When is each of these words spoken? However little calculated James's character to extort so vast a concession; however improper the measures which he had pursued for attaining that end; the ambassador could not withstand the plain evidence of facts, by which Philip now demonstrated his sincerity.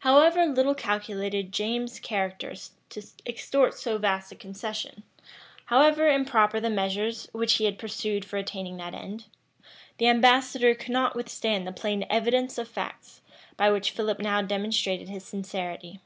However 0.00 0.44
little 0.44 0.74
calculated 0.74 1.50
James's 1.50 1.98
character 1.98 2.52
to 2.90 3.02
extort 3.24 3.72
so 3.72 3.96
vast 3.96 4.30
a 4.30 4.34
concession; 4.34 5.02
however 5.64 6.08
improper 6.10 6.60
the 6.60 6.68
measures 6.68 7.26
which 7.32 7.54
he 7.54 7.64
had 7.64 7.78
pursued 7.78 8.22
for 8.26 8.36
attaining 8.36 8.76
that 8.76 8.92
end; 8.92 9.28
the 9.96 10.08
ambassador 10.08 10.74
could 10.74 10.90
not 10.92 11.16
withstand 11.16 11.66
the 11.66 11.72
plain 11.72 12.04
evidence 12.10 12.58
of 12.58 12.68
facts, 12.68 13.22
by 13.56 13.70
which 13.70 13.92
Philip 13.92 14.18
now 14.20 14.42
demonstrated 14.42 15.08
his 15.08 15.24
sincerity. 15.24 16.00